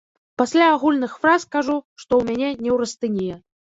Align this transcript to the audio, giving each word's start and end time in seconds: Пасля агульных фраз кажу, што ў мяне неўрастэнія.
Пасля 0.41 0.69
агульных 0.77 1.13
фраз 1.25 1.45
кажу, 1.57 1.77
што 2.05 2.09
ў 2.09 2.33
мяне 2.33 2.49
неўрастэнія. 2.67 3.35